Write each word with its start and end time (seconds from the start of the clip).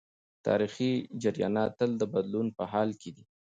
تاریخي 0.47 0.91
جریانات 1.23 1.71
تل 1.79 1.91
د 1.97 2.03
بدلون 2.13 2.47
په 2.57 2.63
حال 2.71 2.89
کي 3.01 3.11
دي. 3.15 3.25